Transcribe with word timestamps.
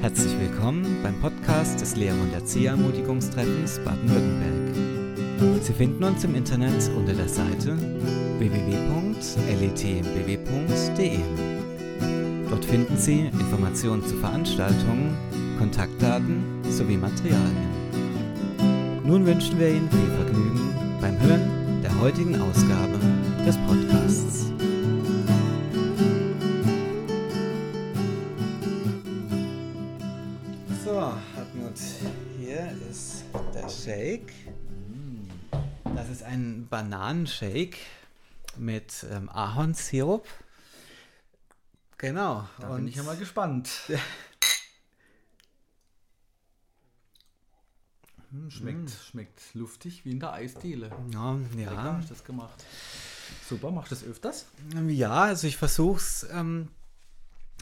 Herzlich 0.00 0.32
willkommen 0.40 1.02
beim 1.02 1.20
Podcast 1.20 1.78
des 1.82 1.94
Lehrer- 1.94 2.22
und 2.22 2.32
Erzieherermutigungstreffens 2.32 3.80
Baden-Württemberg. 3.84 5.62
Sie 5.62 5.74
finden 5.74 6.02
uns 6.02 6.24
im 6.24 6.34
Internet 6.34 6.90
unter 6.96 7.12
der 7.12 7.28
Seite 7.28 7.76
www.letmbw.de. 8.38 9.18
Dort 12.48 12.64
finden 12.64 12.96
Sie 12.96 13.26
Informationen 13.26 14.02
zu 14.06 14.16
Veranstaltungen, 14.16 15.18
Kontaktdaten 15.58 16.44
sowie 16.70 16.96
Materialien. 16.96 17.68
Nun 19.04 19.26
wünschen 19.26 19.58
wir 19.58 19.68
Ihnen 19.68 19.90
viel 19.90 20.10
Vergnügen 20.16 20.74
beim 21.02 21.20
Hören 21.20 21.82
der 21.82 22.00
heutigen 22.00 22.40
Ausgabe 22.40 22.98
des 23.46 23.58
Podcasts. 23.66 24.50
Der 33.90 33.96
Shake. 33.96 34.32
Das 35.96 36.08
ist 36.08 36.22
ein 36.22 36.68
Bananenshake 36.68 37.78
mit 38.56 39.04
ähm, 39.10 39.28
Ahornsirup. 39.28 40.26
Genau. 41.98 42.48
Da 42.58 42.76
bin 42.76 42.88
ich 42.88 42.96
ja 42.96 43.02
mal 43.02 43.16
gespannt. 43.16 43.70
Hm, 48.32 48.48
schmeckt, 48.48 48.90
schmeckt 48.90 49.42
luftig 49.54 50.04
wie 50.04 50.12
in 50.12 50.20
der 50.20 50.32
Eisdiele. 50.34 50.92
ja, 51.12 51.34
Lecker 51.56 51.72
ja. 51.72 51.96
hast 51.96 52.10
du 52.10 52.14
das 52.14 52.22
gemacht. 52.22 52.64
Super, 53.48 53.72
machst 53.72 53.90
du 53.90 53.96
das 53.96 54.04
öfters? 54.04 54.46
Ja, 54.86 55.22
also 55.24 55.48
ich 55.48 55.56
versuche 55.56 55.98
es 55.98 56.28
ähm, 56.30 56.68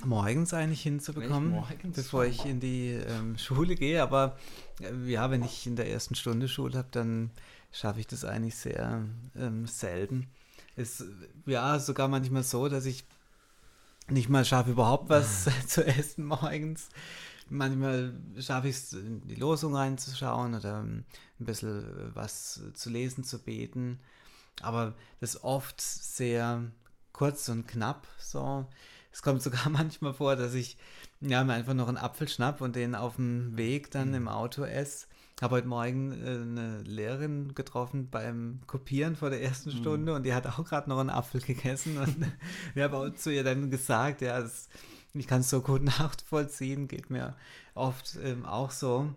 morgens 0.04 0.54
eigentlich 0.54 0.82
hinzubekommen? 0.82 1.50
Morgens? 1.50 1.96
bevor 1.96 2.24
ich 2.24 2.44
in 2.44 2.60
die 2.60 2.91
ähm, 2.91 3.38
Schule 3.38 3.74
gehe. 3.74 4.02
Aber 4.02 4.36
äh, 4.80 5.10
ja, 5.10 5.30
wenn 5.30 5.42
ich 5.42 5.66
in 5.66 5.77
der 5.77 5.91
ersten 5.91 6.14
Stunde 6.14 6.48
Schule 6.48 6.78
habe, 6.78 6.88
dann 6.91 7.30
schaffe 7.72 8.00
ich 8.00 8.06
das 8.06 8.24
eigentlich 8.24 8.56
sehr 8.56 9.04
ähm, 9.36 9.66
selten. 9.66 10.28
Ist 10.76 11.04
ja 11.46 11.78
sogar 11.78 12.08
manchmal 12.08 12.42
so, 12.42 12.69
dass 12.69 12.86
ich 12.86 13.04
nicht 14.08 14.28
mal 14.28 14.44
schaffe, 14.44 14.70
überhaupt 14.70 15.08
was 15.08 15.48
zu 15.66 15.84
essen 15.84 16.24
morgens. 16.24 16.88
Manchmal 17.50 18.14
schaffe 18.38 18.69
ich 18.69 18.76
es, 18.76 18.92
in 18.92 19.26
die 19.26 19.34
Losung 19.34 19.74
reinzuschauen 19.74 20.54
oder 20.54 20.80
ähm, 20.80 21.04
ein 21.41 21.44
bisschen 21.44 21.84
äh, 21.84 22.14
was 22.14 22.60
zu 22.74 22.91
lesen, 22.91 23.24
zu 23.24 23.38
beten. 23.38 23.98
Aber 24.60 24.94
das 25.20 25.34
ist 25.34 25.44
oft 25.44 25.80
sehr 25.80 26.62
kurz 27.12 27.48
und 27.48 27.66
knapp. 27.66 28.06
So. 28.19 28.66
Es 29.19 29.22
kommt 29.22 29.42
sogar 29.42 29.69
manchmal 29.70 30.14
vor, 30.14 30.36
dass 30.36 30.55
ich 30.55 30.77
ja, 31.20 31.42
mir 31.42 31.55
einfach 31.55 31.74
noch 31.74 31.88
einen 31.88 31.97
Apfel 31.97 32.28
schnapp 32.28 32.61
und 32.61 32.77
den 32.77 32.94
auf 32.94 33.16
dem 33.16 33.56
Weg 33.56 33.91
dann 33.91 34.14
im 34.14 34.28
Auto 34.28 34.62
esse. 34.62 35.08
Habe 35.42 35.56
heute 35.56 35.66
Morgen 35.66 36.12
äh, 36.12 36.41
eine 36.41 36.83
Lehrerin 36.83 37.52
getroffen 37.52 38.10
beim 38.10 38.60
Kopieren 38.69 39.16
vor 39.16 39.30
der 39.30 39.42
ersten 39.42 39.72
Stunde 39.72 40.14
und 40.14 40.22
die 40.22 40.34
hat 40.34 40.47
auch 40.47 40.64
gerade 40.64 40.88
noch 40.88 41.00
einen 41.00 41.10
Apfel 41.10 41.41
gegessen. 41.41 41.98
Und 41.98 42.16
ich 42.77 42.80
habe 42.80 42.97
auch 42.97 43.12
zu 43.12 43.33
ihr 43.33 43.42
dann 43.42 43.70
gesagt, 43.70 44.20
ja, 44.20 44.41
das, 44.41 44.69
ich 45.14 45.27
kann 45.27 45.41
es 45.41 45.50
so 45.50 45.62
gut 45.62 45.82
nachvollziehen, 45.82 46.86
geht 46.86 47.10
mir 47.10 47.34
oft 47.75 48.16
ähm, 48.22 48.47
auch 48.47 48.70
so. 48.70 49.12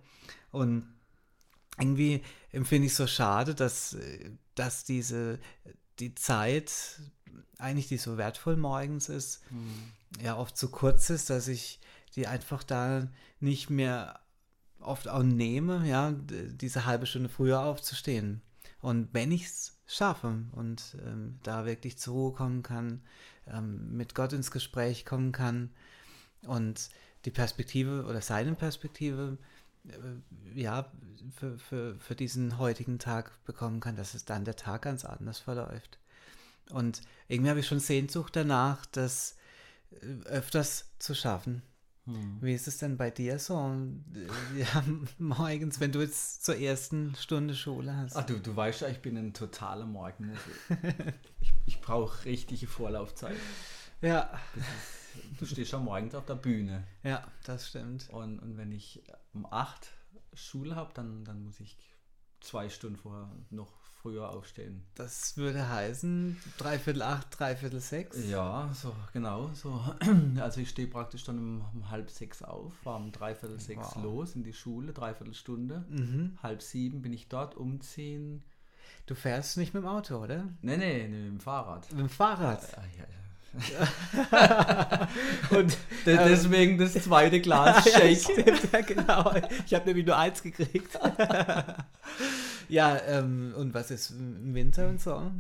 Und 0.49 0.91
irgendwie 1.77 2.23
empfinde 2.51 2.87
ich 2.87 2.93
es 2.93 2.97
so 2.97 3.05
schade, 3.05 3.53
dass, 3.53 3.93
äh, 3.93 4.31
dass 4.55 4.83
diese 4.83 5.37
die 5.99 6.15
Zeit 6.15 6.71
eigentlich, 7.57 7.87
die 7.87 7.97
so 7.97 8.17
wertvoll 8.17 8.57
morgens 8.57 9.09
ist, 9.09 9.43
ja 10.21 10.37
oft 10.37 10.57
zu 10.57 10.69
kurz 10.69 11.09
ist, 11.09 11.29
dass 11.29 11.47
ich 11.47 11.79
die 12.15 12.27
einfach 12.27 12.63
da 12.63 13.07
nicht 13.39 13.69
mehr 13.69 14.19
oft 14.79 15.07
auch 15.07 15.23
nehme, 15.23 15.87
ja, 15.87 16.11
diese 16.11 16.85
halbe 16.85 17.05
Stunde 17.05 17.29
früher 17.29 17.61
aufzustehen. 17.61 18.41
Und 18.81 19.13
wenn 19.13 19.31
ich 19.31 19.45
es 19.45 19.77
schaffe 19.85 20.43
und 20.53 20.97
ähm, 21.05 21.39
da 21.43 21.65
wirklich 21.65 21.97
zur 21.97 22.13
Ruhe 22.15 22.33
kommen 22.33 22.63
kann, 22.63 23.01
ähm, 23.47 23.95
mit 23.95 24.15
Gott 24.15 24.33
ins 24.33 24.51
Gespräch 24.51 25.05
kommen 25.05 25.31
kann 25.31 25.71
und 26.43 26.89
die 27.25 27.31
Perspektive 27.31 28.05
oder 28.05 28.21
seine 28.21 28.55
Perspektive 28.55 29.37
äh, 29.87 30.59
ja, 30.59 30.91
für, 31.35 31.59
für, 31.59 31.99
für 31.99 32.15
diesen 32.15 32.57
heutigen 32.57 32.97
Tag 32.97 33.43
bekommen 33.45 33.79
kann, 33.79 33.95
dass 33.95 34.15
es 34.15 34.25
dann 34.25 34.45
der 34.45 34.55
Tag 34.55 34.83
ganz 34.83 35.05
anders 35.05 35.39
verläuft. 35.39 35.99
Und 36.71 37.01
irgendwie 37.27 37.49
habe 37.49 37.59
ich 37.59 37.67
schon 37.67 37.79
Sehnsucht 37.79 38.35
danach, 38.35 38.85
das 38.87 39.37
äh, 39.91 40.05
öfters 40.25 40.85
zu 40.99 41.13
schaffen. 41.15 41.63
Wie 42.41 42.53
ist 42.53 42.67
es 42.67 42.79
denn 42.79 42.97
bei 42.97 43.11
dir 43.11 43.37
so? 43.37 43.55
Ja, 44.57 44.83
morgens, 45.19 45.79
wenn 45.79 45.91
du 45.91 46.01
jetzt 46.01 46.43
zur 46.43 46.57
ersten 46.57 47.15
Stunde 47.15 47.55
Schule 47.55 47.95
hast. 47.95 48.17
Ach 48.17 48.25
du, 48.25 48.39
du 48.39 48.55
weißt 48.55 48.81
ja, 48.81 48.89
ich 48.89 49.01
bin 49.01 49.15
ein 49.17 49.33
totaler 49.33 49.85
Morgenmuffel. 49.85 50.53
ich 51.39 51.53
ich 51.67 51.79
brauche 51.79 52.25
richtige 52.25 52.67
Vorlaufzeit. 52.67 53.37
Ja, 54.01 54.31
Du 55.39 55.45
stehst 55.45 55.71
ja 55.71 55.79
morgens 55.79 56.15
auf 56.15 56.25
der 56.25 56.35
Bühne. 56.35 56.85
ja, 57.03 57.25
das 57.43 57.67
stimmt. 57.67 58.09
Und, 58.09 58.39
und 58.39 58.57
wenn 58.57 58.71
ich 58.71 59.03
um 59.33 59.45
8 59.45 59.91
Schule 60.33 60.75
habe, 60.75 60.93
dann, 60.93 61.25
dann 61.25 61.43
muss 61.43 61.59
ich 61.59 61.77
zwei 62.39 62.69
Stunden 62.69 62.97
vorher 62.97 63.29
noch 63.49 63.73
früher 64.01 64.29
aufstehen. 64.29 64.83
Das 64.95 65.37
würde 65.37 65.69
heißen, 65.69 66.37
dreiviertel 66.57 67.01
acht, 67.03 67.39
dreiviertel 67.39 67.79
sechs. 67.79 68.17
Ja, 68.27 68.69
so 68.73 68.93
genau. 69.13 69.49
So. 69.53 69.79
Also 70.39 70.61
ich 70.61 70.69
stehe 70.69 70.87
praktisch 70.87 71.23
dann 71.23 71.37
um, 71.37 71.65
um 71.73 71.89
halb 71.91 72.09
sechs 72.09 72.41
auf, 72.41 72.73
war 72.83 72.95
um 72.97 73.11
dreiviertel 73.11 73.59
sechs 73.59 73.95
Wow. 73.95 74.03
los 74.03 74.35
in 74.35 74.43
die 74.43 74.53
Schule, 74.53 74.93
dreiviertel 74.93 75.33
Stunde. 75.35 75.85
Mhm. 75.89 76.37
Halb 76.41 76.61
sieben 76.61 77.01
bin 77.01 77.13
ich 77.13 77.27
dort, 77.27 77.55
umziehen. 77.55 78.43
Du 79.05 79.15
fährst 79.15 79.57
nicht 79.57 79.73
mit 79.73 79.83
dem 79.83 79.89
Auto, 79.89 80.17
oder? 80.17 80.45
Nee, 80.61 80.77
nee, 80.77 81.07
nee, 81.07 81.17
mit 81.23 81.31
dem 81.33 81.39
Fahrrad. 81.39 81.89
Mit 81.91 81.99
dem 81.99 82.09
Fahrrad. 82.09 82.61
Ah, 82.77 82.83
ja, 82.97 83.03
ja. 83.03 83.07
Und 85.57 85.77
de- 86.05 86.17
deswegen 86.17 86.77
das 86.77 86.93
zweite 86.93 87.41
Glas 87.41 87.83
Ja, 87.85 87.99
Shake. 88.15 88.71
ja, 88.71 88.81
genau. 88.81 89.33
Ich 89.65 89.73
habe 89.73 89.85
nämlich 89.87 90.05
nur 90.05 90.17
eins 90.17 90.41
gekriegt. 90.41 90.97
ja, 92.71 92.97
ähm, 93.07 93.53
und 93.55 93.73
was 93.73 93.91
ist 93.91 94.11
im 94.11 94.53
Winter 94.53 94.87
und 94.89 94.99
so? 95.01 95.31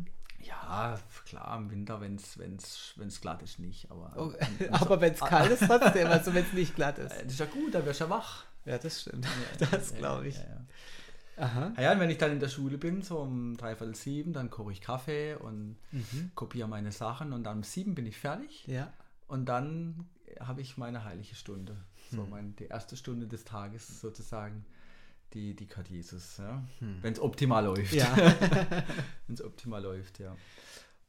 Ja, 0.43 0.99
klar, 1.25 1.57
im 1.57 1.69
Winter, 1.71 2.01
wenn 2.01 2.15
es 2.15 2.37
wenn's, 2.37 2.93
wenn's 2.97 3.21
glatt 3.21 3.41
ist, 3.43 3.59
nicht. 3.59 3.89
Aber, 3.91 4.11
Oh, 4.17 4.33
aber 4.71 4.99
wenn 5.01 5.13
es 5.13 5.19
kalt 5.19 5.51
ist, 5.51 5.63
trotzdem, 5.65 6.07
also 6.11 6.33
wenn 6.33 6.45
es 6.45 6.53
nicht 6.53 6.75
glatt 6.75 6.97
ist. 6.97 7.11
Äh, 7.13 7.23
Das 7.23 7.33
ist 7.33 7.39
ja 7.39 7.45
gut, 7.45 7.73
da 7.75 7.85
wirst 7.85 7.99
du 8.01 8.05
ja 8.05 8.09
wach. 8.09 8.45
Ja, 8.65 8.77
das 8.77 9.01
stimmt. 9.01 9.27
Das 9.71 9.93
glaube 9.95 10.27
ich. 10.27 10.35
Ja, 10.37 10.43
ja. 10.43 10.65
Aha. 11.37 11.73
Ah 11.75 11.81
ja, 11.81 11.91
und 11.93 11.99
wenn 11.99 12.09
ich 12.09 12.17
dann 12.17 12.31
in 12.33 12.39
der 12.39 12.49
Schule 12.49 12.77
bin, 12.77 13.01
so 13.01 13.19
um 13.19 13.55
dreiviertel 13.57 13.95
sieben, 13.95 14.33
dann 14.33 14.49
koche 14.49 14.71
ich 14.73 14.81
Kaffee 14.81 15.35
und 15.35 15.77
Mhm. 15.91 16.31
kopiere 16.35 16.67
meine 16.67 16.91
Sachen 16.91 17.33
und 17.33 17.43
dann 17.43 17.57
um 17.57 17.63
sieben 17.63 17.95
bin 17.95 18.05
ich 18.05 18.17
fertig 18.17 18.65
Ja. 18.67 18.91
und 19.27 19.45
dann 19.45 20.09
habe 20.39 20.61
ich 20.61 20.77
meine 20.77 21.03
heilige 21.03 21.35
Stunde. 21.35 21.77
So 22.11 22.23
Hm. 22.23 22.29
meine, 22.29 22.49
die 22.59 22.65
erste 22.65 22.95
Stunde 22.97 23.27
des 23.27 23.43
Tages 23.45 24.01
sozusagen, 24.01 24.65
die, 25.33 25.55
die 25.55 25.67
gehört 25.67 25.89
Jesus, 25.89 26.37
ja? 26.37 26.63
Hm. 26.79 26.97
wenn 27.01 27.13
es 27.13 27.19
optimal 27.19 27.65
läuft. 27.65 27.93
Ja. 27.93 28.15
wenn 29.27 29.33
es 29.33 29.43
optimal 29.43 29.81
läuft, 29.81 30.19
ja. 30.19 30.35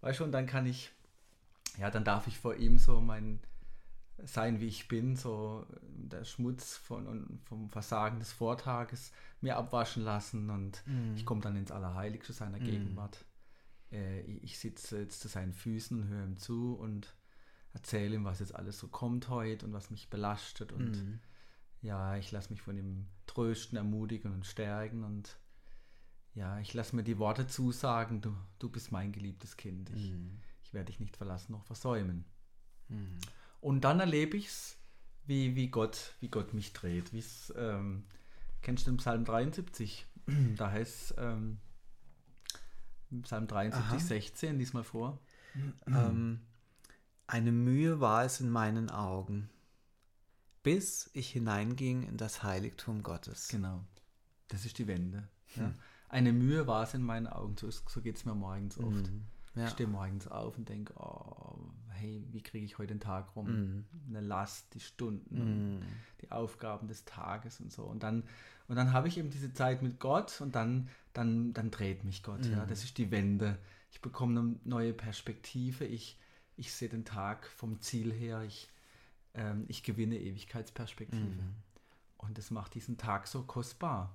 Weißt 0.01 0.21
du, 0.21 0.25
und 0.25 0.33
dann 0.33 0.47
kann 0.47 0.67
ich, 0.67 0.91
ja, 1.79 1.91
dann 1.91 2.05
darf 2.05 2.27
ich 2.27 2.39
vor 2.39 2.55
ihm 2.57 2.79
so 2.79 3.01
mein 3.01 3.41
sein, 4.25 4.61
wie 4.61 4.69
ich 4.69 4.87
bin, 4.87 5.17
so 5.17 5.67
der 5.83 6.25
Schmutz 6.25 6.77
von, 6.77 7.07
und 7.09 7.41
vom 7.45 7.69
Versagen 7.71 8.21
des 8.21 8.31
Vortages 8.31 9.11
mir 9.41 9.57
abwaschen 9.57 10.05
lassen 10.05 10.49
und 10.51 10.83
Mhm. 10.87 11.17
ich 11.17 11.27
komme 11.27 11.41
dann 11.41 11.57
ins 11.57 11.73
Allerheiligste 11.73 12.33
seiner 12.33 12.59
Mhm. 12.59 12.65
Gegenwart. 12.65 13.25
Äh, 13.91 14.21
ich 14.21 14.45
ich 14.45 14.59
sitze 14.61 15.01
jetzt 15.01 15.21
zu 15.21 15.29
seinen 15.29 15.53
Füßen 15.53 16.01
und 16.01 16.09
höre 16.09 16.25
ihm 16.25 16.37
zu 16.37 16.75
und 16.75 17.15
erzähle 17.75 18.15
ihm, 18.15 18.25
was 18.25 18.39
jetzt 18.39 18.55
alles 18.55 18.79
so 18.79 18.87
kommt 18.87 19.29
heute 19.29 19.67
und 19.67 19.73
was 19.73 19.91
mich 19.91 20.09
belastet 20.09 20.71
und 20.73 20.91
Mhm. 20.93 21.19
Ja, 21.83 22.17
ich 22.17 22.33
lasse 22.33 22.51
mich 22.51 22.63
von 22.63 22.77
ihm 22.77 23.07
trösten, 23.27 23.77
ermutigen 23.77 24.33
und 24.33 24.47
stärken 24.47 25.05
und 25.05 25.37
ja, 26.35 26.59
ich 26.61 26.73
lasse 26.73 26.97
mir 26.97 27.03
die 27.03 27.19
Worte 27.19 27.47
zusagen, 27.47 28.21
du, 28.23 28.35
du 28.59 28.71
bist 28.71 28.91
mein 28.91 29.13
geliebtes 29.13 29.57
Kind, 29.57 29.91
ich, 29.91 30.13
Mhm. 30.13 30.39
ich 30.65 30.73
werde 30.73 30.87
dich 30.87 31.01
nicht 31.01 31.17
verlassen 31.17 31.53
noch 31.53 31.65
versäumen. 31.65 32.25
Mhm. 32.89 33.19
Und 33.61 33.83
dann 33.83 34.01
erlebe 34.01 34.37
ich 34.37 34.47
es, 34.47 34.79
wie, 35.27 35.55
wie, 35.55 35.69
Gott, 35.69 36.15
wie 36.21 36.29
Gott 36.29 36.55
mich 36.55 36.73
dreht. 36.73 37.13
Wie's, 37.13 37.53
ähm, 37.57 38.07
kennst 38.63 38.87
du 38.87 38.91
den 38.93 38.97
Psalm 38.97 39.25
73? 39.25 40.07
Da 40.57 40.71
heißt 40.71 41.15
ähm, 41.19 41.59
Psalm 43.23 43.47
73, 43.47 43.85
Aha. 43.85 43.99
16, 43.99 44.59
lies 44.59 44.73
mal 44.73 44.85
vor. 44.85 45.19
Ähm, 45.87 46.41
eine 47.27 47.53
Mühe 47.53 48.01
war 48.01 48.25
es 48.25 48.41
in 48.41 48.49
meinen 48.51 48.89
Augen, 48.91 49.51
bis 50.63 51.11
ich 51.13 51.31
hineinging 51.31 52.03
in 52.05 52.17
das 52.17 52.43
Heiligtum 52.43 53.03
Gottes. 53.03 53.49
Genau. 53.49 53.85
Das 54.49 54.65
ist 54.65 54.79
die 54.79 54.87
Wende. 54.87 55.29
Ja. 55.57 55.67
Hm. 55.67 55.75
Eine 56.09 56.33
Mühe 56.33 56.67
war 56.67 56.83
es 56.83 56.95
in 56.95 57.03
meinen 57.03 57.27
Augen, 57.27 57.57
so, 57.57 57.67
ist- 57.69 57.89
so 57.89 58.01
geht 58.03 58.17
es 58.17 58.25
mir 58.25 58.35
morgens 58.35 58.79
oft. 58.79 59.11
Mhm. 59.11 59.25
Ja. 59.55 59.65
Ich 59.65 59.71
stehe 59.71 59.89
morgens 59.89 60.29
auf 60.29 60.57
und 60.57 60.69
denke, 60.69 60.95
oh, 60.97 61.59
hey, 61.91 62.27
wie 62.31 62.43
kriege 62.43 62.65
ich 62.65 62.79
heute 62.79 62.95
den 62.95 63.01
Tag 63.01 63.37
rum? 63.37 63.47
Mm. 63.49 63.85
Eine 64.09 64.21
Last, 64.23 64.73
die 64.73 64.81
Stunden, 64.81 65.77
mm. 65.77 65.83
die 66.23 66.31
Aufgaben 66.31 66.89
des 66.89 67.05
Tages 67.05 67.61
und 67.61 67.71
so. 67.71 67.85
Und 67.85 68.03
dann, 68.03 68.23
und 68.69 68.77
dann 68.77 68.95
habe 68.95 69.09
ich 69.09 69.19
eben 69.19 69.29
diese 69.29 69.53
Zeit 69.53 69.83
mit 69.83 70.01
Gott 70.01 70.41
und 70.41 70.55
dann, 70.55 70.89
dann, 71.13 71.53
dann 71.53 71.71
dreht 71.71 72.03
mich 72.03 72.23
Gott. 72.23 72.47
Ja, 72.47 72.65
das 72.65 72.83
ist 72.83 72.97
die 72.97 73.11
Wende. 73.11 73.59
Ich 73.91 74.01
bekomme 74.01 74.41
eine 74.41 74.57
neue 74.65 74.95
Perspektive. 74.95 75.85
Ich, 75.85 76.19
ich 76.57 76.73
sehe 76.73 76.89
den 76.89 77.05
Tag 77.05 77.47
vom 77.47 77.81
Ziel 77.83 78.11
her. 78.11 78.43
Ich, 78.45 78.71
ähm, 79.35 79.65
ich 79.69 79.83
gewinne 79.83 80.19
Ewigkeitsperspektive. 80.19 81.39
Und 82.19 82.39
das 82.39 82.51
macht 82.51 82.75
diesen 82.75 82.99
Tag 82.99 83.27
so 83.27 83.43
kostbar. 83.43 84.15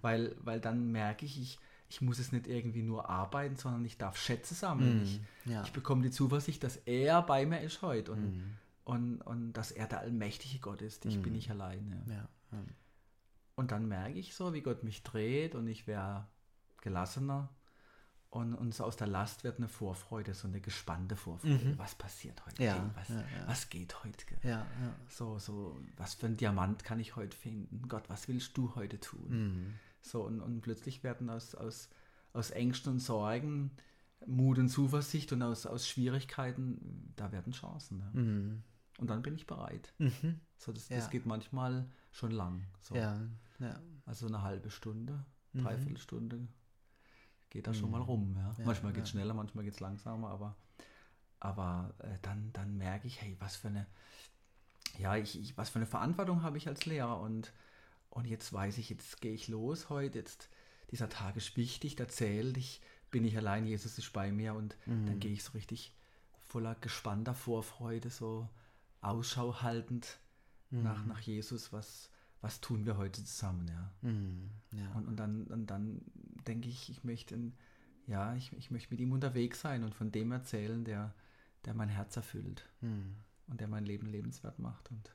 Weil, 0.00 0.34
weil 0.40 0.60
dann 0.60 0.90
merke 0.92 1.26
ich, 1.26 1.40
ich 1.40 1.58
ich 1.94 2.00
muss 2.00 2.18
es 2.18 2.32
nicht 2.32 2.46
irgendwie 2.46 2.82
nur 2.82 3.08
arbeiten, 3.08 3.56
sondern 3.56 3.84
ich 3.84 3.96
darf 3.96 4.16
Schätze 4.16 4.54
sammeln. 4.54 5.00
Mm, 5.00 5.02
ich, 5.02 5.20
ja. 5.44 5.62
ich, 5.62 5.72
bekomme 5.72 6.02
die 6.02 6.10
Zuversicht, 6.10 6.64
dass 6.64 6.76
er 6.76 7.22
bei 7.22 7.46
mir 7.46 7.60
ist 7.60 7.82
heute 7.82 8.12
und, 8.12 8.36
mm. 8.36 8.56
und, 8.84 9.20
und 9.22 9.52
dass 9.52 9.70
er 9.70 9.86
der 9.86 10.00
allmächtige 10.00 10.58
Gott 10.58 10.82
ist. 10.82 11.06
Ich 11.06 11.18
mm. 11.18 11.22
bin 11.22 11.32
nicht 11.34 11.50
alleine. 11.50 12.02
Ja. 12.08 12.28
Und 13.54 13.70
dann 13.70 13.86
merke 13.86 14.18
ich 14.18 14.34
so, 14.34 14.52
wie 14.52 14.62
Gott 14.62 14.82
mich 14.82 15.04
dreht 15.04 15.54
und 15.54 15.68
ich 15.68 15.86
wäre 15.86 16.26
gelassener. 16.80 17.48
Und, 18.34 18.52
und 18.52 18.74
so 18.74 18.82
aus 18.82 18.96
der 18.96 19.06
Last 19.06 19.44
wird 19.44 19.58
eine 19.58 19.68
Vorfreude, 19.68 20.34
so 20.34 20.48
eine 20.48 20.60
gespannte 20.60 21.14
Vorfreude. 21.14 21.66
Mhm. 21.66 21.78
Was 21.78 21.94
passiert 21.94 22.44
heute? 22.44 22.64
Ja, 22.64 22.90
was, 22.96 23.08
ja, 23.08 23.24
was, 23.46 23.70
geht 23.70 24.02
heute? 24.02 24.24
Ja, 24.42 24.66
So, 25.08 25.38
so, 25.38 25.80
was 25.96 26.14
für 26.14 26.26
ein 26.26 26.36
Diamant 26.36 26.82
kann 26.82 26.98
ich 26.98 27.14
heute 27.14 27.36
finden? 27.36 27.86
Gott, 27.86 28.02
was 28.08 28.26
willst 28.26 28.58
du 28.58 28.74
heute 28.74 28.98
tun? 28.98 29.28
Mhm. 29.28 29.74
So, 30.00 30.24
und, 30.24 30.40
und 30.40 30.62
plötzlich 30.62 31.04
werden 31.04 31.30
aus, 31.30 31.54
aus, 31.54 31.90
aus 32.32 32.50
Ängsten 32.50 32.94
und 32.94 32.98
Sorgen 32.98 33.70
Mut 34.26 34.58
und 34.58 34.68
Zuversicht 34.68 35.32
und 35.32 35.40
aus, 35.40 35.64
aus 35.64 35.86
Schwierigkeiten, 35.86 37.12
da 37.14 37.30
werden 37.30 37.52
Chancen. 37.52 38.00
Ja. 38.00 38.20
Mhm. 38.20 38.62
Und 38.98 39.10
dann 39.10 39.22
bin 39.22 39.36
ich 39.36 39.46
bereit. 39.46 39.94
Mhm. 39.98 40.40
So, 40.56 40.72
das, 40.72 40.88
ja. 40.88 40.96
das 40.96 41.08
geht 41.08 41.24
manchmal 41.24 41.88
schon 42.10 42.32
lang. 42.32 42.66
So. 42.80 42.96
Ja. 42.96 43.16
ja. 43.60 43.80
Also 44.06 44.26
eine 44.26 44.42
halbe 44.42 44.72
Stunde, 44.72 45.24
mhm. 45.52 45.62
dreiviertel 45.62 45.98
Stunde 45.98 46.48
geht 47.54 47.66
da 47.66 47.70
mhm. 47.70 47.76
schon 47.76 47.90
mal 47.90 48.02
rum. 48.02 48.36
Ja. 48.36 48.54
manchmal 48.64 48.92
geht 48.92 49.04
es 49.04 49.10
schneller, 49.10 49.32
manchmal 49.32 49.64
geht 49.64 49.74
es 49.74 49.80
langsamer, 49.80 50.28
aber, 50.28 50.54
aber 51.40 51.94
äh, 52.00 52.18
dann, 52.20 52.50
dann 52.52 52.76
merke 52.76 53.06
ich, 53.06 53.22
hey, 53.22 53.36
was 53.40 53.56
für 53.56 53.68
eine, 53.68 53.86
ja, 54.98 55.16
ich, 55.16 55.40
ich, 55.40 55.56
was 55.56 55.70
für 55.70 55.78
eine 55.78 55.86
Verantwortung 55.86 56.42
habe 56.42 56.58
ich 56.58 56.68
als 56.68 56.84
Lehrer 56.84 57.18
und 57.20 57.52
und 58.14 58.26
jetzt 58.26 58.52
weiß 58.52 58.78
ich, 58.78 58.90
jetzt 58.90 59.20
gehe 59.20 59.34
ich 59.34 59.48
los 59.48 59.90
heute, 59.90 60.18
jetzt 60.18 60.48
dieser 60.92 61.08
Tag 61.08 61.36
ist 61.36 61.56
wichtig, 61.56 61.96
da 61.96 62.06
zählt 62.08 62.56
ich, 62.56 62.80
bin 63.10 63.24
ich 63.24 63.36
allein, 63.36 63.66
Jesus 63.66 63.98
ist 63.98 64.12
bei 64.12 64.30
mir 64.30 64.54
und 64.54 64.76
mhm. 64.86 65.06
dann 65.06 65.18
gehe 65.18 65.32
ich 65.32 65.42
so 65.42 65.52
richtig 65.52 65.92
voller 66.46 66.76
gespannter 66.76 67.34
Vorfreude, 67.34 68.10
so 68.10 68.48
Ausschau 69.00 69.62
haltend 69.62 70.20
mhm. 70.70 70.84
nach, 70.84 71.04
nach 71.06 71.20
Jesus, 71.20 71.72
was, 71.72 72.08
was 72.40 72.60
tun 72.60 72.86
wir 72.86 72.96
heute 72.96 73.24
zusammen, 73.24 73.66
ja. 73.66 73.90
Mhm. 74.08 74.50
ja. 74.70 74.92
Und, 74.94 75.08
und, 75.08 75.16
dann, 75.16 75.44
und 75.48 75.66
dann 75.66 76.00
denke 76.44 76.68
ich, 76.68 76.90
ich 76.90 77.04
möchte, 77.04 77.38
ja, 78.06 78.34
ich, 78.34 78.52
ich 78.52 78.70
möchte 78.70 78.90
mit 78.90 79.00
ihm 79.00 79.12
unterwegs 79.12 79.60
sein 79.60 79.84
und 79.84 79.94
von 79.94 80.12
dem 80.12 80.32
erzählen, 80.32 80.84
der, 80.84 81.14
der 81.64 81.74
mein 81.74 81.88
Herz 81.88 82.16
erfüllt 82.16 82.68
mhm. 82.80 83.16
und 83.48 83.60
der 83.60 83.68
mein 83.68 83.84
Leben 83.84 84.06
lebenswert 84.06 84.58
macht. 84.58 84.90
Und 84.90 85.10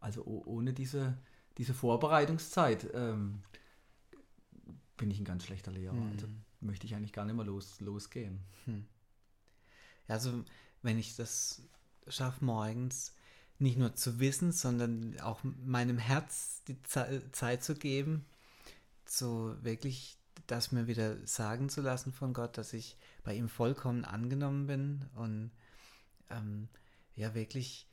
also 0.00 0.24
ohne 0.24 0.72
diese, 0.72 1.16
diese 1.58 1.74
Vorbereitungszeit 1.74 2.88
ähm, 2.94 3.42
bin 4.96 5.10
ich 5.10 5.18
ein 5.18 5.24
ganz 5.24 5.44
schlechter 5.44 5.72
Lehrer. 5.72 5.94
Hm. 5.94 6.12
Also 6.12 6.28
möchte 6.60 6.86
ich 6.86 6.94
eigentlich 6.94 7.12
gar 7.12 7.24
nicht 7.24 7.34
mehr 7.34 7.44
los, 7.44 7.80
losgehen. 7.80 8.40
Hm. 8.66 8.86
Also 10.08 10.44
wenn 10.82 10.98
ich 10.98 11.16
das 11.16 11.62
schaffe, 12.08 12.44
morgens 12.44 13.14
nicht 13.58 13.78
nur 13.78 13.94
zu 13.94 14.18
wissen, 14.18 14.52
sondern 14.52 15.18
auch 15.20 15.40
meinem 15.42 15.98
Herz 15.98 16.62
die 16.64 16.82
Zeit 16.82 17.62
zu 17.62 17.74
geben, 17.74 18.24
so 19.04 19.56
wirklich 19.62 20.18
das 20.46 20.72
mir 20.72 20.86
wieder 20.86 21.16
sagen 21.26 21.68
zu 21.68 21.80
lassen 21.80 22.12
von 22.12 22.32
Gott, 22.32 22.58
dass 22.58 22.72
ich 22.72 22.96
bei 23.24 23.34
ihm 23.34 23.48
vollkommen 23.48 24.04
angenommen 24.04 24.66
bin 24.66 25.06
und 25.14 25.50
ähm, 26.30 26.68
ja 27.14 27.34
wirklich 27.34 27.88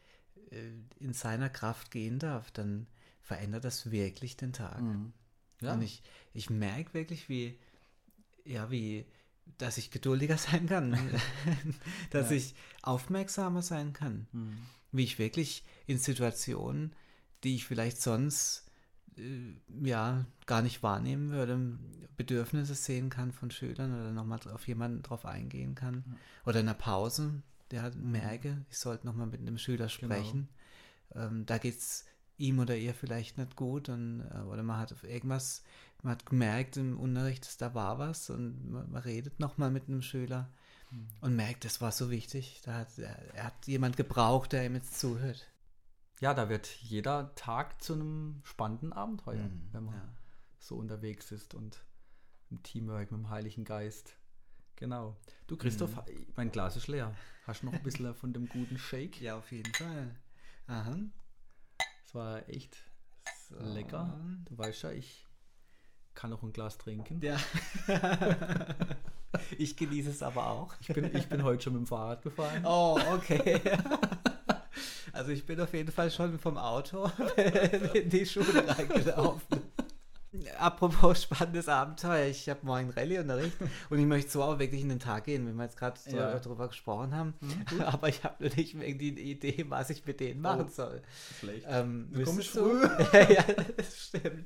äh, 0.52 0.72
in 1.00 1.14
seiner 1.14 1.50
Kraft 1.50 1.92
gehen 1.92 2.20
darf, 2.20 2.52
dann 2.52 2.88
verändert 3.22 3.66
das 3.66 3.92
wirklich 3.92 4.38
den 4.38 4.54
Tag. 4.54 4.82
Mhm. 4.82 5.14
Ja. 5.62 5.74
Und 5.74 5.82
ich, 5.82 6.02
ich 6.34 6.50
merke 6.50 6.94
wirklich, 6.94 7.30
wie, 7.30 7.60
ja, 8.46 8.72
wie, 8.72 9.06
dass 9.58 9.78
ich 9.78 9.92
geduldiger 9.92 10.38
sein 10.40 10.68
kann, 10.68 10.98
dass 12.10 12.30
ja. 12.32 12.38
ich 12.38 12.56
aufmerksamer 12.82 13.62
sein 13.62 13.94
kann, 13.94 14.28
mhm. 14.32 14.58
wie 14.92 15.04
ich 15.04 15.20
wirklich 15.20 15.64
in 15.86 15.98
Situationen, 15.98 16.96
die 17.44 17.56
ich 17.56 17.66
vielleicht 17.66 18.02
sonst 18.02 18.69
ja 19.82 20.26
gar 20.46 20.62
nicht 20.62 20.84
wahrnehmen 20.84 21.30
würde, 21.32 21.78
Bedürfnisse 22.18 22.76
sehen 22.76 23.10
kann 23.10 23.32
von 23.32 23.50
Schülern 23.50 23.94
oder 23.94 24.12
nochmal 24.12 24.40
auf 24.54 24.68
jemanden 24.68 25.02
drauf 25.04 25.26
eingehen 25.26 25.74
kann. 25.74 26.04
Ja. 26.06 26.16
Oder 26.48 26.60
in 26.60 26.66
der 26.66 26.74
Pause, 26.74 27.42
der 27.72 27.92
merke, 27.96 28.66
ich 28.70 28.78
sollte 28.78 29.08
nochmal 29.08 29.28
mit 29.28 29.40
einem 29.40 29.58
Schüler 29.58 29.88
genau. 29.88 30.14
sprechen. 30.14 30.50
Genau. 31.14 31.26
Ähm, 31.28 31.46
da 31.46 31.58
geht 31.58 31.78
es 31.78 32.06
ihm 32.38 32.60
oder 32.60 32.76
ihr 32.76 32.94
vielleicht 32.94 33.38
nicht 33.38 33.56
gut 33.56 33.90
und, 33.90 34.22
äh, 34.32 34.40
oder 34.40 34.64
man 34.64 34.80
hat 34.80 34.96
irgendwas, 35.04 35.64
man 36.02 36.12
hat 36.12 36.26
gemerkt 36.26 36.78
im 36.78 37.00
Unterricht, 37.00 37.46
dass 37.46 37.58
da 37.58 37.74
war 37.74 38.00
was 38.00 38.30
und 38.30 38.70
man, 38.70 38.92
man 38.92 39.02
redet 39.02 39.40
nochmal 39.40 39.72
mit 39.72 39.88
einem 39.88 40.02
Schüler 40.02 40.50
mhm. 40.92 41.08
und 41.22 41.36
merkt, 41.36 41.66
das 41.66 41.82
war 41.82 41.92
so 41.92 42.10
wichtig. 42.10 42.62
Da 42.66 42.74
hat, 42.76 42.98
er, 42.98 43.18
er, 43.34 43.44
hat 43.46 43.68
jemand 43.68 43.98
gebraucht, 43.98 44.54
der 44.54 44.66
ihm 44.66 44.76
jetzt 44.76 45.00
zuhört. 45.00 45.48
Ja, 46.20 46.34
da 46.34 46.50
wird 46.50 46.68
jeder 46.82 47.34
Tag 47.36 47.82
zu 47.82 47.94
einem 47.94 48.42
spannenden 48.44 48.92
Abenteuer, 48.92 49.48
mhm, 49.48 49.70
wenn 49.72 49.86
man 49.86 49.96
ja. 49.96 50.10
so 50.58 50.76
unterwegs 50.76 51.32
ist 51.32 51.54
und 51.54 51.86
im 52.52 52.62
Teamwork 52.62 53.12
mit 53.12 53.22
dem 53.22 53.30
Heiligen 53.30 53.64
Geist. 53.64 54.18
Genau. 54.76 55.18
Du, 55.48 55.56
Christoph, 55.56 55.96
mhm. 55.96 56.28
mein 56.36 56.52
Glas 56.52 56.76
ist 56.76 56.88
leer. 56.88 57.14
Hast 57.46 57.62
du 57.62 57.68
noch 57.68 57.74
ein 57.74 57.84
bisschen 57.84 58.14
von 58.16 58.34
dem 58.34 58.50
guten 58.50 58.78
Shake? 58.78 59.22
Ja, 59.22 59.38
auf 59.38 59.52
jeden 59.52 59.74
Fall. 59.74 60.16
Aha. 60.68 60.98
Es 62.06 62.14
war 62.14 62.48
echt 62.50 62.78
so. 63.48 63.56
lecker. 63.60 64.20
Du 64.46 64.58
weißt 64.58 64.84
ja, 64.84 64.92
ich 64.92 65.26
kann 66.16 66.32
noch 66.32 66.44
ein 66.44 66.52
Glas 66.52 66.78
trinken. 66.78 67.22
Ja. 67.22 67.38
ich 69.58 69.78
genieße 69.78 70.10
es 70.10 70.22
aber 70.22 70.48
auch. 70.48 70.76
Ich 70.82 70.88
bin, 70.88 71.16
ich 71.16 71.30
bin 71.30 71.44
heute 71.44 71.64
schon 71.64 71.74
mit 71.74 71.84
dem 71.84 71.88
Fahrrad 71.88 72.24
gefahren. 72.24 72.66
Oh, 72.66 73.00
okay. 73.14 73.62
Also 75.20 75.34
ich 75.34 75.46
bin 75.46 75.60
auf 75.60 75.74
jeden 75.74 75.92
Fall 75.92 76.10
schon 76.10 76.40
vom 76.40 76.58
Auto 76.58 77.12
in 77.94 78.10
die 78.10 78.26
Schule 78.26 78.66
reingelaufen. 78.66 79.60
Apropos 80.58 81.24
spannendes 81.24 81.68
Abenteuer, 81.68 82.28
ich 82.28 82.48
habe 82.48 82.66
morgen 82.66 82.90
Rallye-Unterricht 82.90 83.58
und 83.90 84.00
ich 84.00 84.06
möchte 84.06 84.32
so 84.32 84.42
auch 84.42 84.60
wirklich 84.60 84.82
in 84.82 84.88
den 84.88 85.02
Tag 85.02 85.26
gehen, 85.26 85.46
wenn 85.46 85.58
wir 85.58 85.66
jetzt 85.66 85.76
gerade 85.76 86.00
ja. 86.10 86.40
darüber 86.40 86.70
gesprochen 86.70 87.14
haben. 87.14 87.34
Mhm, 87.42 87.82
Aber 87.86 88.08
ich 88.08 88.24
habe 88.24 88.36
nur 88.40 88.56
nicht 88.56 88.74
irgendwie 88.76 89.12
eine 89.12 89.20
Idee, 89.20 89.66
was 89.68 89.90
ich 89.90 90.06
mit 90.06 90.22
denen 90.22 90.40
machen 90.40 90.68
oh, 90.70 90.72
soll. 90.74 91.02
Schlecht. 91.38 91.66
Ähm, 91.68 92.08
du 92.14 92.24
kommst 92.24 92.48
früh. 92.48 92.82
ja, 93.14 93.44
das 93.76 93.98
stimmt. 93.98 94.46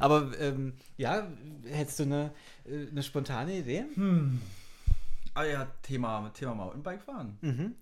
Aber 0.00 0.32
ähm, 0.40 0.72
ja, 0.96 1.28
hättest 1.66 2.00
du 2.00 2.02
eine, 2.02 2.32
äh, 2.64 2.88
eine 2.90 3.02
spontane 3.04 3.58
Idee? 3.58 3.84
Hm. 3.94 4.42
Ah 5.34 5.44
ja, 5.44 5.68
Thema, 5.82 6.32
Thema 6.34 6.56
Mountainbike 6.56 7.02
fahren. 7.02 7.38
Mhm. 7.42 7.76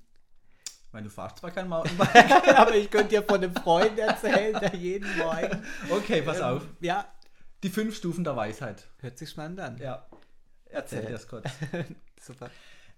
Ich 0.92 0.94
meine, 0.94 1.08
du 1.08 1.11
fahrst 1.11 1.38
zwar 1.38 1.50
kein 1.50 1.70
Mountainbike, 1.70 2.49
aber 2.58 2.75
ich 2.75 2.90
könnte 2.90 3.08
dir 3.08 3.22
von 3.22 3.42
einem 3.42 3.54
Freund 3.54 3.99
erzählen, 3.99 4.61
der 4.61 4.75
jeden 4.75 5.16
Morgen. 5.16 5.64
Okay, 5.88 6.20
pass 6.20 6.37
ähm, 6.37 6.44
auf. 6.44 6.66
Ja. 6.80 7.11
Die 7.62 7.70
fünf 7.70 7.96
Stufen 7.96 8.25
der 8.25 8.37
Weisheit. 8.37 8.88
Hört 8.99 9.16
sich 9.16 9.30
spannend 9.30 9.58
an. 9.61 9.78
Ja. 9.78 10.06
Erzähl 10.66 11.00
dir 11.00 11.12
das 11.12 11.26
kurz. 11.26 11.49
Super. 12.20 12.50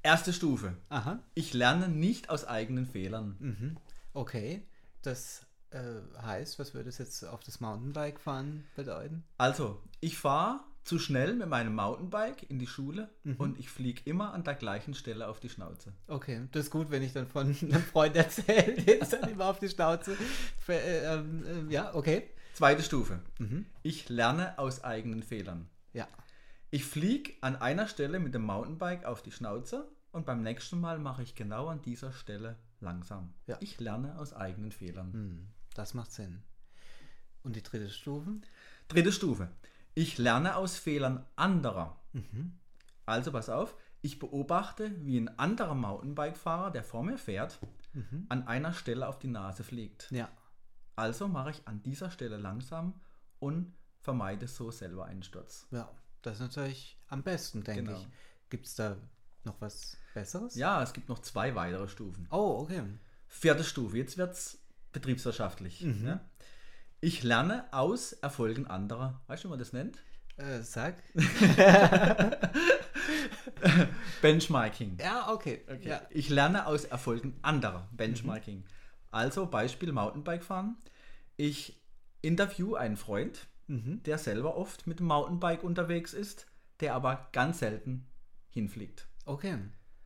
Erste 0.02 0.32
Stufe. 0.32 0.76
Aha. 0.88 1.20
Ich 1.34 1.54
lerne 1.54 1.88
nicht 1.88 2.30
aus 2.30 2.44
eigenen 2.44 2.86
Fehlern. 2.86 3.36
Mhm. 3.38 3.76
Okay. 4.12 4.66
Das 5.02 5.46
äh, 5.70 6.00
heißt, 6.20 6.58
was 6.58 6.74
würde 6.74 6.88
es 6.88 6.98
jetzt 6.98 7.24
auf 7.24 7.44
das 7.44 7.60
Mountainbike 7.60 8.18
fahren 8.18 8.66
bedeuten? 8.74 9.22
Also, 9.38 9.80
ich 10.00 10.18
fahre 10.18 10.64
zu 10.84 10.98
schnell 10.98 11.34
mit 11.34 11.48
meinem 11.48 11.74
Mountainbike 11.74 12.48
in 12.50 12.58
die 12.58 12.66
Schule 12.66 13.08
mhm. 13.24 13.36
und 13.36 13.58
ich 13.58 13.70
fliege 13.70 14.02
immer 14.04 14.34
an 14.34 14.44
der 14.44 14.54
gleichen 14.54 14.94
Stelle 14.94 15.28
auf 15.28 15.40
die 15.40 15.48
Schnauze. 15.48 15.92
Okay, 16.08 16.46
das 16.52 16.66
ist 16.66 16.70
gut, 16.70 16.90
wenn 16.90 17.02
ich 17.02 17.12
dann 17.12 17.26
von 17.26 17.56
einem 17.62 17.82
Freund 17.82 18.14
erzähle, 18.16 18.80
jetzt 18.82 19.14
dann 19.14 19.30
immer 19.30 19.46
auf 19.46 19.58
die 19.58 19.68
Schnauze. 19.68 20.16
Äh, 20.68 21.14
ähm, 21.14 21.68
äh, 21.68 21.72
ja, 21.72 21.94
okay. 21.94 22.28
Zweite 22.52 22.82
Stufe. 22.82 23.20
Mhm. 23.38 23.66
Ich 23.82 24.08
lerne 24.08 24.58
aus 24.58 24.84
eigenen 24.84 25.22
Fehlern. 25.22 25.68
Ja. 25.92 26.06
Ich 26.70 26.84
fliege 26.84 27.32
an 27.40 27.56
einer 27.56 27.88
Stelle 27.88 28.20
mit 28.20 28.34
dem 28.34 28.42
Mountainbike 28.42 29.06
auf 29.06 29.22
die 29.22 29.32
Schnauze 29.32 29.88
und 30.12 30.26
beim 30.26 30.42
nächsten 30.42 30.80
Mal 30.80 30.98
mache 30.98 31.22
ich 31.22 31.34
genau 31.34 31.68
an 31.68 31.82
dieser 31.82 32.12
Stelle 32.12 32.56
langsam. 32.80 33.32
Ja. 33.46 33.56
Ich 33.60 33.80
lerne 33.80 34.18
aus 34.18 34.34
eigenen 34.34 34.70
Fehlern. 34.70 35.10
Mhm. 35.12 35.48
Das 35.74 35.94
macht 35.94 36.12
Sinn. 36.12 36.42
Und 37.42 37.56
die 37.56 37.62
dritte 37.62 37.90
Stufe? 37.90 38.30
Dritte 38.88 39.12
Stufe. 39.12 39.48
Ich 39.94 40.18
lerne 40.18 40.56
aus 40.56 40.76
Fehlern 40.76 41.24
anderer. 41.36 42.00
Mhm. 42.12 42.58
Also 43.06 43.32
pass 43.32 43.48
auf, 43.48 43.76
ich 44.02 44.18
beobachte, 44.18 44.92
wie 45.04 45.18
ein 45.18 45.38
anderer 45.38 45.74
Mountainbike-Fahrer, 45.74 46.70
der 46.70 46.84
vor 46.84 47.02
mir 47.04 47.18
fährt, 47.18 47.58
an 48.28 48.46
einer 48.48 48.72
Stelle 48.72 49.06
auf 49.06 49.18
die 49.18 49.28
Nase 49.28 49.62
fliegt. 49.62 50.10
Ja. 50.10 50.28
Also 50.96 51.28
mache 51.28 51.50
ich 51.50 51.62
an 51.68 51.82
dieser 51.82 52.10
Stelle 52.10 52.36
langsam 52.36 53.00
und 53.38 53.72
vermeide 54.00 54.48
so 54.48 54.70
selber 54.70 55.04
einen 55.06 55.22
Sturz. 55.22 55.66
Ja, 55.70 55.90
das 56.22 56.34
ist 56.34 56.40
natürlich 56.40 56.98
am 57.08 57.22
besten, 57.22 57.62
denke 57.62 57.84
Genau. 57.84 57.98
ich. 57.98 58.08
Gibt 58.50 58.66
es 58.66 58.74
da 58.74 58.96
noch 59.44 59.60
was 59.60 59.96
Besseres? 60.12 60.54
Ja, 60.56 60.82
es 60.82 60.92
gibt 60.92 61.08
noch 61.08 61.20
zwei 61.20 61.54
weitere 61.54 61.88
Stufen. 61.88 62.26
Oh, 62.30 62.60
okay. 62.62 62.82
Vierte 63.28 63.64
Stufe, 63.64 63.96
jetzt 63.98 64.18
wird 64.18 64.32
es 64.32 64.58
betriebswirtschaftlich. 64.92 65.80
Ja? 65.80 66.20
Ich 67.04 67.23
lerne 67.23 67.70
aus 67.70 68.14
Erfolgen 68.14 68.66
anderer. 68.66 69.20
Weißt 69.26 69.44
du, 69.44 69.49
wie 69.49 69.50
man 69.50 69.58
das 69.58 69.75
nennt? 69.75 69.99
Äh, 70.38 70.62
sag. 70.62 71.02
Benchmarking. 74.23 74.96
Ja, 74.99 75.30
okay. 75.30 75.61
Okay. 75.70 75.87
Ja. 75.87 76.00
Ich 76.08 76.30
lerne 76.30 76.66
aus 76.66 76.87
Erfolgen 76.87 77.37
anderer. 77.42 77.88
Benchmarking. 77.92 78.64
Also 79.11 79.44
Beispiel 79.44 79.92
Mountainbike 79.92 80.44
fahren. 80.44 80.78
Ich 81.37 81.78
interview 82.23 82.75
einen 82.75 82.96
Freund, 82.96 83.49
der 83.68 84.16
selber 84.16 84.56
oft 84.56 84.87
mit 84.87 84.99
dem 84.99 85.06
Mountainbike 85.08 85.62
unterwegs 85.62 86.14
ist, 86.14 86.46
der 86.80 86.94
aber 86.94 87.28
ganz 87.32 87.58
selten 87.58 88.06
hinfliegt. 88.49 89.08
Okay. 89.26 89.58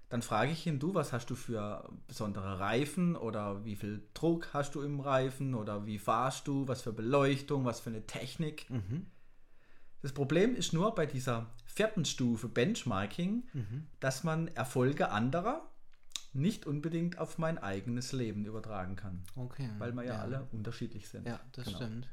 Dann 0.09 0.23
frage 0.23 0.53
ich 0.53 0.67
ihn, 0.67 0.79
du, 0.79 0.95
was 0.95 1.13
hast 1.13 1.29
du 1.29 1.35
für 1.35 1.87
besondere 2.07 2.59
Reifen 2.61 3.15
oder 3.15 3.65
wie 3.67 3.77
viel 3.77 4.03
Druck 4.15 4.49
hast 4.55 4.75
du 4.75 4.81
im 4.83 5.01
Reifen 5.01 5.55
oder 5.55 5.85
wie 5.85 5.99
fahrst 5.99 6.49
du, 6.49 6.67
was 6.67 6.81
für 6.83 6.93
Beleuchtung, 6.95 7.65
was 7.67 7.81
für 7.81 7.91
eine 7.91 8.07
Technik. 8.07 8.67
Das 10.01 10.13
Problem 10.13 10.55
ist 10.57 10.73
nur 10.73 10.95
bei 10.95 11.05
dieser 11.05 11.51
vierten 11.67 12.05
Stufe 12.07 12.49
Benchmarking, 12.49 13.47
dass 14.01 14.25
man 14.25 14.49
Erfolge 14.49 15.11
anderer 15.11 15.69
nicht 16.33 16.67
unbedingt 16.67 17.19
auf 17.19 17.37
mein 17.39 17.59
eigenes 17.59 18.13
Leben 18.13 18.45
übertragen 18.47 18.97
kann, 18.97 19.25
Okay. 19.35 19.69
weil 19.79 19.93
wir 19.95 20.05
ja, 20.05 20.21
alle 20.21 20.47
unterschiedlich 20.53 21.09
sind. 21.09 21.27
Ja, 21.27 21.41
das 21.53 21.65
Genau. 21.67 21.77
stimmt. 21.79 22.09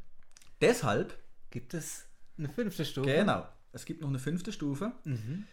Deshalb, 0.62 1.18
Gibt 1.52 1.74
es 1.74 2.06
eine 2.38 2.50
fünfte 2.50 2.84
Stufe? 2.86 3.10
genau, 3.14 3.48
es 3.72 3.86
gibt 3.86 4.02
noch 4.02 4.10
eine 4.10 4.20
fünfte 4.20 4.52
Stufe. 4.52 4.92
Mhm. 5.04 5.46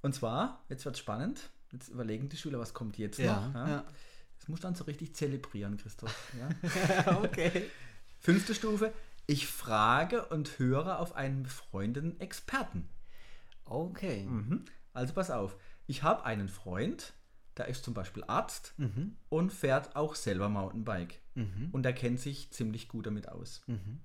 Und 0.00 0.14
zwar, 0.14 0.64
jetzt 0.68 0.84
wird 0.84 0.96
spannend, 0.96 1.50
jetzt 1.72 1.88
überlegen 1.88 2.28
die 2.28 2.36
Schüler, 2.36 2.58
was 2.58 2.74
kommt 2.74 2.98
jetzt 2.98 3.18
Ja, 3.18 3.48
noch. 3.48 3.54
ja. 3.68 3.84
Das 4.38 4.48
muss 4.48 4.60
dann 4.60 4.74
so 4.74 4.84
richtig 4.84 5.14
zelebrieren, 5.14 5.76
Christoph. 5.76 6.32
Ja? 6.38 7.18
okay. 7.22 7.64
Fünfte 8.20 8.54
Stufe, 8.54 8.92
ich 9.26 9.46
frage 9.46 10.26
und 10.26 10.58
höre 10.58 10.98
auf 11.00 11.14
einen 11.16 11.42
befreundeten 11.42 12.18
Experten. 12.20 12.88
Okay. 13.64 14.24
Mhm. 14.24 14.64
Also 14.94 15.12
pass 15.14 15.30
auf, 15.30 15.56
ich 15.86 16.02
habe 16.02 16.24
einen 16.24 16.48
Freund, 16.48 17.12
der 17.56 17.68
ist 17.68 17.84
zum 17.84 17.94
Beispiel 17.94 18.24
Arzt 18.26 18.74
Mhm. 18.78 19.16
und 19.28 19.52
fährt 19.52 19.96
auch 19.96 20.14
selber 20.14 20.48
Mountainbike. 20.48 21.20
Mhm. 21.34 21.68
Und 21.72 21.84
er 21.84 21.92
kennt 21.92 22.20
sich 22.20 22.50
ziemlich 22.50 22.88
gut 22.88 23.06
damit 23.06 23.28
aus. 23.28 23.62
Mhm. 23.66 24.00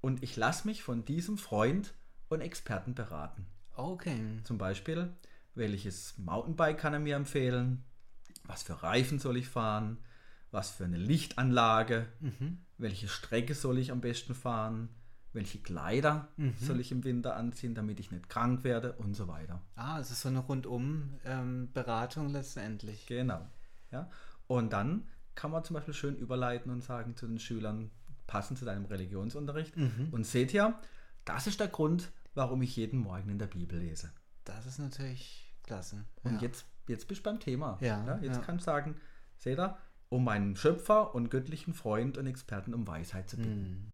Und 0.00 0.22
ich 0.22 0.36
lasse 0.36 0.66
mich 0.66 0.82
von 0.82 1.04
diesem 1.04 1.38
Freund 1.38 1.92
und 2.28 2.40
Experten 2.40 2.94
beraten. 2.94 3.46
Okay. 3.74 4.20
Zum 4.44 4.56
Beispiel, 4.58 5.12
welches 5.58 6.16
Mountainbike 6.18 6.78
kann 6.78 6.94
er 6.94 7.00
mir 7.00 7.16
empfehlen? 7.16 7.84
Was 8.44 8.62
für 8.62 8.82
Reifen 8.82 9.18
soll 9.18 9.36
ich 9.36 9.48
fahren? 9.48 9.98
Was 10.50 10.70
für 10.70 10.84
eine 10.84 10.96
Lichtanlage? 10.96 12.06
Mhm. 12.20 12.58
Welche 12.78 13.08
Strecke 13.08 13.54
soll 13.54 13.78
ich 13.78 13.92
am 13.92 14.00
besten 14.00 14.34
fahren? 14.34 14.88
Welche 15.34 15.58
Kleider 15.58 16.28
Mhm. 16.36 16.54
soll 16.58 16.80
ich 16.80 16.90
im 16.90 17.04
Winter 17.04 17.36
anziehen, 17.36 17.74
damit 17.74 18.00
ich 18.00 18.10
nicht 18.10 18.30
krank 18.30 18.64
werde 18.64 18.92
und 18.94 19.14
so 19.14 19.28
weiter. 19.28 19.60
Ah, 19.76 19.98
es 20.00 20.10
ist 20.10 20.22
so 20.22 20.28
eine 20.30 20.38
Rundum-Beratung 20.38 22.30
letztendlich. 22.30 23.06
Genau. 23.06 23.46
Ja? 23.90 24.10
Und 24.46 24.72
dann 24.72 25.06
kann 25.34 25.50
man 25.50 25.64
zum 25.64 25.74
Beispiel 25.74 25.94
schön 25.94 26.16
überleiten 26.16 26.72
und 26.72 26.82
sagen 26.82 27.14
zu 27.16 27.26
den 27.26 27.38
Schülern, 27.38 27.90
passend 28.26 28.58
zu 28.58 28.64
deinem 28.64 28.86
Religionsunterricht. 28.86 29.76
Mhm. 29.76 30.08
Und 30.10 30.24
seht 30.26 30.52
ihr, 30.54 30.78
das 31.24 31.46
ist 31.46 31.60
der 31.60 31.68
Grund, 31.68 32.10
warum 32.34 32.62
ich 32.62 32.74
jeden 32.76 32.98
Morgen 33.00 33.28
in 33.30 33.38
der 33.38 33.46
Bibel 33.46 33.78
lese. 33.78 34.10
Das 34.44 34.66
ist 34.66 34.78
natürlich 34.78 35.47
klasse. 35.68 36.04
Und 36.24 36.34
ja. 36.34 36.40
jetzt, 36.40 36.66
jetzt 36.88 37.06
bist 37.06 37.20
du 37.20 37.30
beim 37.30 37.40
Thema. 37.40 37.78
Ja, 37.80 38.18
jetzt 38.20 38.36
ja. 38.36 38.42
kannst 38.42 38.66
du 38.66 38.70
sagen, 38.70 38.96
seht 39.36 39.58
ihr, 39.58 39.76
um 40.08 40.24
meinen 40.24 40.56
Schöpfer 40.56 41.14
und 41.14 41.30
göttlichen 41.30 41.74
Freund 41.74 42.18
und 42.18 42.26
Experten 42.26 42.74
um 42.74 42.86
Weisheit 42.86 43.28
zu 43.28 43.36
bitten. 43.36 43.62
Mhm. 43.62 43.92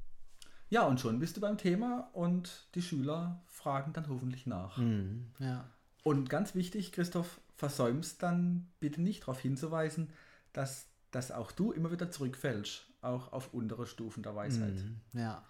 Ja, 0.71 0.85
und 0.87 1.01
schon 1.01 1.19
bist 1.19 1.37
du 1.37 1.41
beim 1.41 1.59
Thema 1.59 2.09
und 2.13 2.69
die 2.75 2.83
Schüler 2.83 3.43
fragen 3.47 3.93
dann 3.93 4.09
hoffentlich 4.09 4.47
nach. 4.47 4.79
Mhm. 4.79 5.27
Ja. 5.39 5.69
Und 6.03 6.31
ganz 6.31 6.55
wichtig, 6.55 6.93
Christoph, 6.93 7.41
versäumst 7.57 8.23
dann 8.23 8.69
bitte 8.81 9.01
nicht 9.01 9.23
darauf 9.23 9.41
hinzuweisen, 9.41 10.11
dass, 10.53 10.89
dass 11.11 11.31
auch 11.31 11.53
du 11.53 11.73
immer 11.73 11.91
wieder 11.91 12.11
zurückfällst, 12.11 12.87
auch 13.03 13.33
auf 13.33 13.53
untere 13.55 13.87
Stufen 13.87 14.23
der 14.23 14.35
Weisheit. 14.35 14.75
Mhm. 14.75 15.01
Ja. 15.13 15.45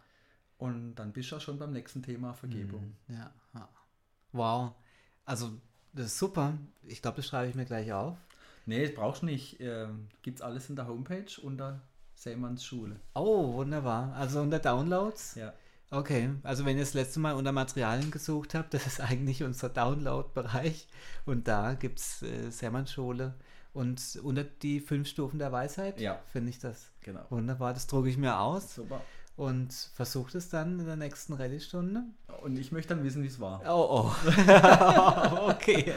Und 0.58 0.94
dann 0.96 1.12
bist 1.12 1.30
du 1.30 1.36
ja 1.36 1.40
schon 1.40 1.58
beim 1.58 1.72
nächsten 1.72 2.02
Thema 2.02 2.32
Vergebung. 2.32 2.96
Ja. 3.08 3.30
ja. 3.54 3.68
Wow. 4.32 4.72
Also, 5.24 5.60
das 5.94 6.06
ist 6.06 6.18
super. 6.18 6.54
Ich 6.86 7.00
glaube, 7.02 7.16
das 7.18 7.26
schreibe 7.26 7.48
ich 7.48 7.54
mir 7.54 7.64
gleich 7.64 7.92
auf. 7.92 8.16
Nee, 8.66 8.86
das 8.86 8.94
brauchst 8.94 9.22
du 9.22 9.26
nicht. 9.26 9.60
Ähm, 9.60 10.08
Gibt 10.22 10.38
es 10.38 10.42
alles 10.42 10.68
in 10.70 10.76
der 10.76 10.86
Homepage 10.88 11.26
unter 11.42 11.80
Seemanns 12.14 12.64
Schule. 12.64 12.96
Oh, 13.14 13.54
wunderbar. 13.54 14.14
Also 14.14 14.40
unter 14.40 14.58
Downloads? 14.58 15.34
Ja. 15.34 15.52
Okay, 15.90 16.30
also 16.42 16.64
wenn 16.64 16.76
ihr 16.76 16.82
das 16.82 16.94
letzte 16.94 17.20
Mal 17.20 17.34
unter 17.34 17.52
Materialien 17.52 18.10
gesucht 18.10 18.54
habt, 18.54 18.72
das 18.74 18.86
ist 18.86 19.00
eigentlich 19.00 19.42
unser 19.42 19.68
Download-Bereich. 19.68 20.88
Und 21.26 21.46
da 21.48 21.74
gibt 21.74 22.00
es 22.00 22.22
äh, 22.22 22.50
Sermon-Schule. 22.50 23.34
Und 23.72 24.18
unter 24.22 24.44
die 24.44 24.80
fünf 24.80 25.08
Stufen 25.08 25.38
der 25.40 25.50
Weisheit 25.52 26.00
Ja. 26.00 26.20
finde 26.32 26.50
ich 26.50 26.58
das 26.60 26.90
Genau. 27.00 27.24
wunderbar. 27.30 27.74
Das 27.74 27.86
drucke 27.86 28.08
ich 28.08 28.16
mir 28.16 28.38
aus 28.38 28.76
Super. 28.76 29.00
Und 29.36 29.72
versuche 29.94 30.38
es 30.38 30.48
dann 30.48 30.78
in 30.78 30.86
der 30.86 30.96
nächsten 30.96 31.32
Rallye-Stunde. 31.32 32.04
Und 32.42 32.58
ich 32.58 32.72
möchte 32.72 32.94
dann 32.94 33.04
wissen, 33.04 33.22
wie 33.22 33.28
es 33.28 33.40
war. 33.40 33.60
Oh, 33.66 34.06
oh. 34.06 35.48
okay. 35.50 35.92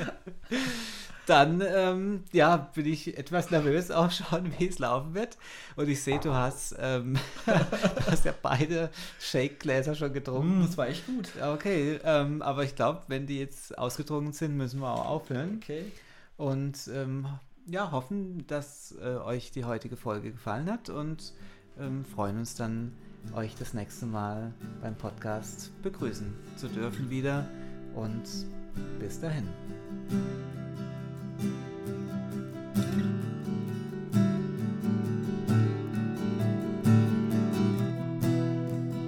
Dann, 1.27 1.61
ähm, 1.61 2.23
ja, 2.31 2.55
bin 2.73 2.85
ich 2.85 3.17
etwas 3.17 3.51
nervös 3.51 3.91
auch 3.91 4.11
schon, 4.11 4.57
wie 4.57 4.67
es 4.67 4.79
laufen 4.79 5.13
wird. 5.13 5.37
Und 5.75 5.89
ich 5.89 6.01
sehe, 6.01 6.19
du 6.19 6.33
hast, 6.33 6.75
ähm, 6.79 7.17
hast 8.09 8.25
ja 8.25 8.33
beide 8.41 8.89
Shake-Gläser 9.19 9.93
schon 9.93 10.13
getrunken. 10.13 10.59
Mm, 10.59 10.65
das 10.65 10.77
war 10.77 10.87
echt 10.87 11.05
gut. 11.05 11.29
Okay, 11.41 11.99
ähm, 12.05 12.41
aber 12.41 12.63
ich 12.63 12.75
glaube, 12.75 13.03
wenn 13.07 13.27
die 13.27 13.39
jetzt 13.39 13.77
ausgetrunken 13.77 14.31
sind, 14.31 14.55
müssen 14.55 14.79
wir 14.79 14.89
auch 14.89 15.05
aufhören. 15.05 15.59
Okay. 15.61 15.91
Und 16.37 16.89
ähm, 16.93 17.27
ja, 17.65 17.91
hoffen, 17.91 18.47
dass 18.47 18.95
äh, 19.01 19.17
euch 19.17 19.51
die 19.51 19.65
heutige 19.65 19.97
Folge 19.97 20.31
gefallen 20.31 20.71
hat 20.71 20.89
und 20.89 21.33
ähm, 21.77 22.05
freuen 22.05 22.37
uns 22.37 22.55
dann, 22.55 22.93
euch 23.33 23.55
das 23.55 23.73
nächste 23.73 24.05
Mal 24.05 24.53
beim 24.81 24.95
Podcast 24.95 25.71
begrüßen 25.83 26.33
zu 26.55 26.67
dürfen 26.67 27.09
wieder. 27.09 27.45
Und 27.95 28.23
bis 28.99 29.19
dahin. 29.19 29.47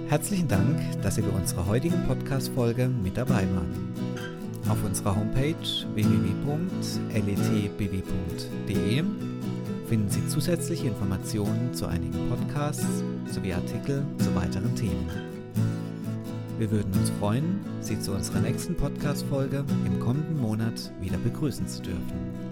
Herzlichen 0.08 0.48
Dank, 0.48 0.80
dass 1.02 1.14
Sie 1.14 1.22
bei 1.22 1.30
unserer 1.30 1.66
heutigen 1.66 2.04
Podcast-Folge 2.08 2.88
mit 2.88 3.16
dabei 3.16 3.46
waren. 3.54 3.94
Auf 4.68 4.82
unserer 4.84 5.14
Homepage 5.14 5.54
www.letbw.de 5.94 6.40
finden 9.90 10.08
Sie 10.08 10.24
zusätzliche 10.28 10.86
Informationen 10.86 11.74
zu 11.74 11.86
einigen 11.86 12.28
Podcasts 12.28 13.02
sowie 13.26 13.52
Artikel 13.52 14.04
zu 14.18 14.32
weiteren 14.36 14.72
Themen. 14.76 15.10
Wir 16.58 16.70
würden 16.70 16.92
uns 16.92 17.10
freuen, 17.18 17.58
Sie 17.80 17.98
zu 17.98 18.12
unserer 18.12 18.38
nächsten 18.38 18.76
Podcast-Folge 18.76 19.64
im 19.84 19.98
kommenden 19.98 20.40
Monat 20.40 20.92
wieder 21.00 21.18
begrüßen 21.18 21.66
zu 21.66 21.82
dürfen. 21.82 22.49